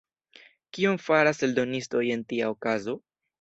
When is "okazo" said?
2.55-2.99